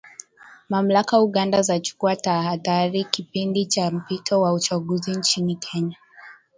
[0.69, 5.97] Mamlaka Uganda zachukua tahadhari kipindi cha mpito wa uchaguzi nchini Kenya.